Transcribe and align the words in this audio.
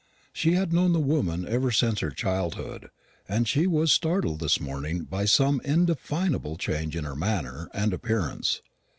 She 0.33 0.53
had 0.53 0.73
known 0.73 0.93
the 0.93 0.99
woman 0.99 1.47
ever 1.47 1.69
since 1.69 1.99
her 1.99 2.09
childhood, 2.09 2.89
and 3.29 3.47
she 3.47 3.67
was 3.67 3.91
startled 3.91 4.39
this 4.39 4.59
morning 4.59 5.03
by 5.03 5.25
some 5.25 5.61
indefinable 5.63 6.57
change 6.57 6.95
in 6.95 7.03
her 7.03 7.15
manner 7.15 7.69
and 7.71 7.93
appearance. 7.93 8.63